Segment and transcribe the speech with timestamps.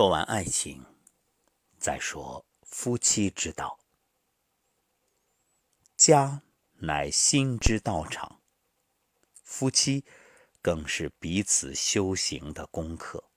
[0.00, 0.86] 说完爱情，
[1.76, 3.78] 再说夫妻之道。
[5.94, 6.40] 家
[6.76, 8.40] 乃心之道场，
[9.42, 10.06] 夫妻
[10.62, 13.28] 更是彼此修行的功课。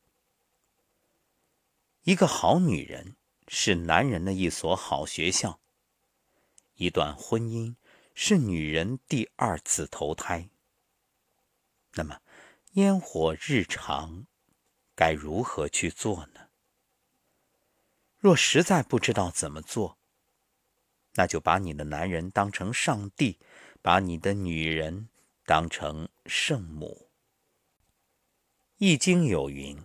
[2.04, 3.18] 一个好女人
[3.50, 5.60] 是男人的一所好学校，
[6.76, 7.76] 一段婚姻
[8.16, 10.50] 是女人第二次投胎。
[11.96, 12.22] 那么，
[12.76, 14.26] 烟火日常
[14.96, 16.40] 该如何去做呢？
[18.24, 19.98] 若实在不知道怎么做，
[21.16, 23.38] 那就把你的男人当成上帝，
[23.82, 25.10] 把你的女人
[25.46, 27.10] 当成圣母。
[28.78, 29.78] 易经有云：“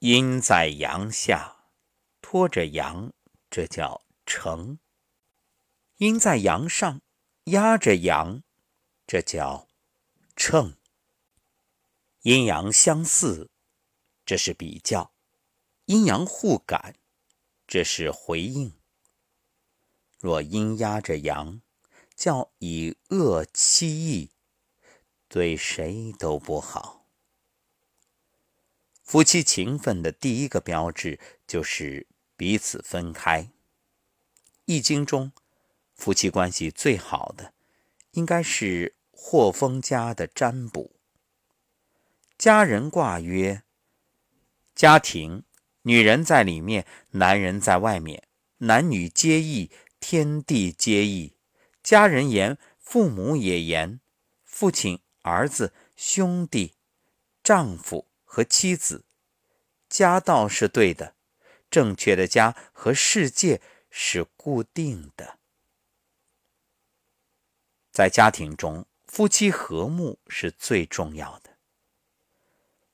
[0.00, 1.66] 阴在阳下，
[2.22, 3.12] 拖着阳，
[3.50, 4.78] 这叫成；
[5.98, 7.02] 阴在阳上，
[7.44, 8.42] 压着阳，
[9.06, 9.68] 这叫
[10.34, 10.78] 称。
[12.22, 13.50] 阴阳相似，
[14.24, 15.12] 这是比较；
[15.84, 16.94] 阴阳互感。”
[17.70, 18.72] 这是回应。
[20.18, 21.60] 若阴压着阳，
[22.16, 24.30] 叫以恶欺义，
[25.28, 27.06] 对谁都不好。
[29.04, 33.52] 夫妻情分的第一个标志就是彼此分开。
[34.64, 35.30] 易经中，
[35.94, 37.54] 夫妻关系最好的，
[38.10, 40.96] 应该是霍风家的占卜。
[42.36, 43.62] 家人卦曰：
[44.74, 45.44] 家庭。
[45.82, 48.28] 女人在里面，男人在外面，
[48.58, 51.36] 男女皆义，天地皆义。
[51.82, 54.00] 家人言，父母也言，
[54.44, 56.74] 父亲、儿子、兄弟、
[57.42, 59.06] 丈夫和妻子。
[59.88, 61.16] 家道是对的，
[61.70, 65.38] 正确的家和世界是固定的。
[67.90, 71.56] 在家庭中，夫妻和睦是最重要的。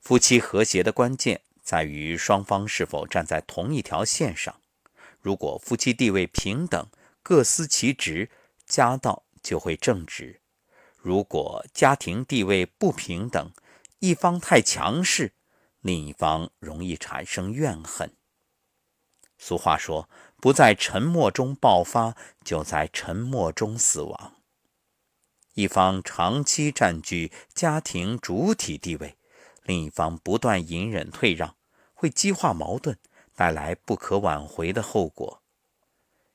[0.00, 1.42] 夫妻和谐的关键。
[1.66, 4.60] 在于双方是否站在同一条线上。
[5.20, 6.88] 如果夫妻地位平等，
[7.24, 8.30] 各司其职，
[8.64, 10.38] 家道就会正直；
[10.96, 13.50] 如果家庭地位不平等，
[13.98, 15.32] 一方太强势，
[15.80, 18.14] 另一方容易产生怨恨。
[19.36, 20.08] 俗话说
[20.40, 24.36] ：“不在沉默中爆发，就在沉默中死亡。”
[25.54, 29.18] 一方长期占据家庭主体地位。
[29.66, 31.56] 另一方不断隐忍退让，
[31.92, 32.96] 会激化矛盾，
[33.34, 35.42] 带来不可挽回的后果。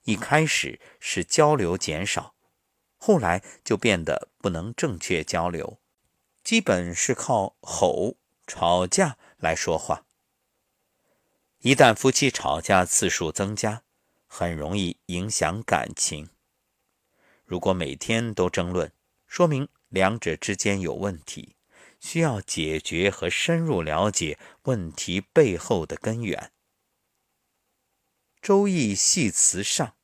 [0.03, 2.35] 一开始是交流减少，
[2.97, 5.79] 后来就变得不能正确交流，
[6.43, 10.05] 基本是靠吼、吵架来说话。
[11.59, 13.83] 一旦夫妻吵架次数增加，
[14.27, 16.29] 很容易影响感情。
[17.45, 18.91] 如果每天都争论，
[19.25, 21.55] 说明两者之间有问题。
[22.01, 26.51] 需要解决和深入了解问题背后的根源。
[28.45, 29.95] 《周易》系辞上，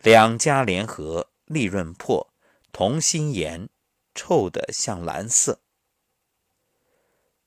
[0.00, 2.34] 两家联合，利润破，
[2.72, 3.68] 同心言，
[4.14, 5.62] 臭得像蓝色。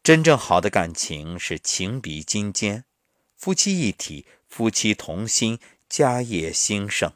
[0.01, 2.85] 真正好的感情是情比金坚，
[3.35, 5.59] 夫妻一体，夫妻同心，
[5.89, 7.13] 家业兴盛。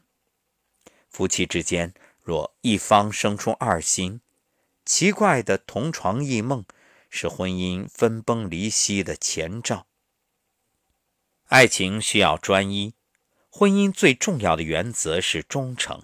[1.09, 4.19] 夫妻之间若一方生出二心，
[4.85, 6.65] 奇怪的同床异梦
[7.09, 9.87] 是婚姻分崩离析的前兆。
[11.45, 12.95] 爱情需要专一，
[13.49, 16.03] 婚姻最重要的原则是忠诚。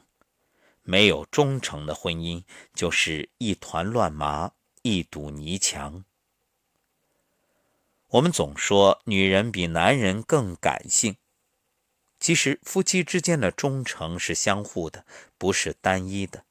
[0.84, 6.06] 没有忠诚的婚姻就是一团乱麻，一堵泥墙。
[8.08, 11.18] 我们总说女人比男人更感性，
[12.20, 15.06] 其实夫妻之间的忠诚是相互的，
[15.38, 16.46] 不是单一的。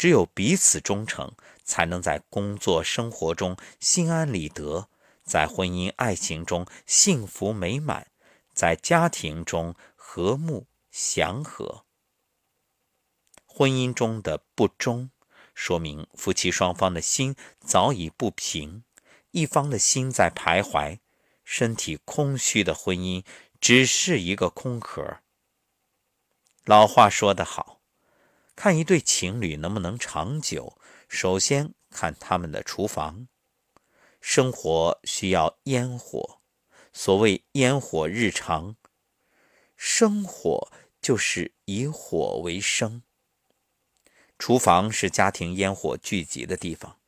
[0.00, 1.30] 只有彼此忠诚，
[1.62, 4.88] 才能在工作生活中心安理得，
[5.22, 8.06] 在婚姻爱情中幸福美满，
[8.54, 11.84] 在家庭中和睦祥和。
[13.44, 15.10] 婚姻中的不忠，
[15.54, 18.84] 说明夫妻双方的心早已不平，
[19.32, 21.00] 一方的心在徘徊，
[21.44, 23.22] 身体空虚的婚姻
[23.60, 25.18] 只是一个空壳。
[26.64, 27.79] 老话说得好。
[28.62, 30.76] 看一对情侣能不能长久，
[31.08, 33.26] 首先看他们的厨房。
[34.20, 36.42] 生活需要烟火，
[36.92, 38.76] 所谓烟火日常，
[39.78, 40.70] 生火
[41.00, 43.02] 就是以火为生。
[44.38, 46.98] 厨房是家庭烟火聚集的地方，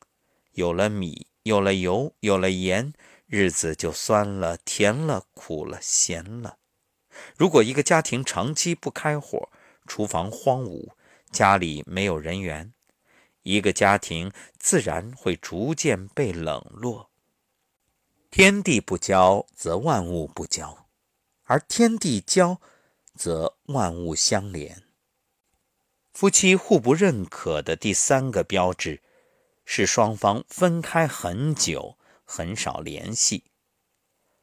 [0.53, 2.91] 有了米，有了油，有了盐，
[3.27, 6.57] 日子就酸了、甜了、苦了、咸了。
[7.37, 9.51] 如果一个家庭长期不开火，
[9.85, 10.93] 厨房荒芜。
[11.33, 12.73] 家里没有人缘，
[13.41, 17.09] 一个家庭自然会逐渐被冷落。
[18.29, 20.87] 天地不交，则万物不交。
[21.45, 22.61] 而天地交，
[23.15, 24.83] 则万物相连。
[26.13, 29.01] 夫妻互不认可的第三个标志，
[29.65, 33.45] 是双方分开很久，很少联系。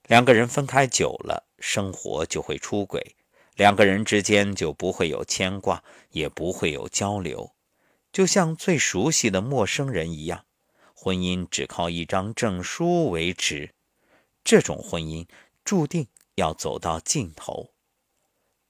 [0.09, 3.17] 两个人分开久了，生活就会出轨，
[3.61, 7.55] 两个人之间就不会有牵挂，也不会有交流，
[8.11, 10.47] 就像最熟悉的陌生人一样。
[10.95, 13.75] 婚姻只靠一张证书维持，
[14.43, 15.29] 这种婚姻
[15.63, 17.75] 注定要走到尽头。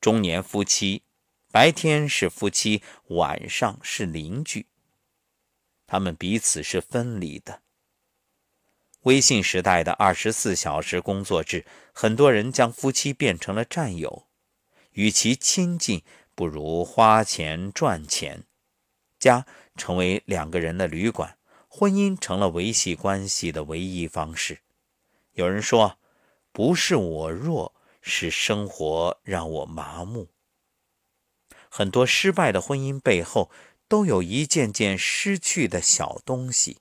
[0.01, 1.05] 中年夫妻，
[1.53, 4.67] 白天是夫妻，晚上是邻居，
[5.87, 7.63] 他们彼此是分离的。
[9.03, 14.27] 微信时代的二十四小时工作制，很多人将夫妻变成了战友，
[14.93, 16.03] 与其亲近，
[16.35, 18.45] 不如花钱赚钱。
[19.19, 19.47] 家
[19.77, 21.37] 成为两个人的旅馆，
[21.69, 24.61] 婚姻成了维系关系的唯一方式。
[25.33, 25.99] 有人说，
[26.53, 30.29] 不是我弱，是生活让我麻木。
[31.69, 33.51] 很多失败的婚姻背后，
[33.87, 36.79] 都有一件件失去的小东西。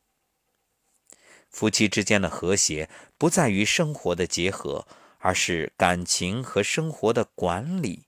[1.50, 4.88] 夫妻之间的和谐不在于生活的结合，
[5.19, 8.07] 而是感情和生活的管理。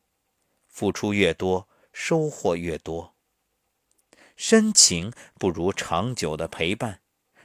[0.67, 3.15] 付出越多，收获越多。
[4.35, 7.01] 深情不如长久的陪伴，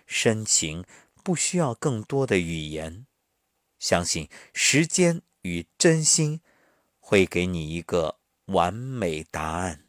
[0.07, 0.85] 深情
[1.23, 3.07] 不需要更多的语言。
[3.79, 6.41] 相信时间与真心
[6.99, 9.86] 会给你一个完美答案。